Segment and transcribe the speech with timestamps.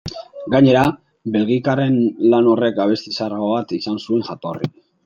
[0.53, 0.85] Gainera,
[1.35, 1.99] belgikarren
[2.35, 4.77] lan horrek abesti zaharrago bat izan zuen jatorri.